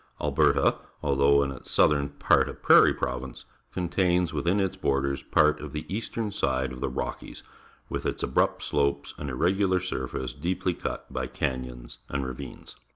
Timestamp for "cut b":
10.73-11.31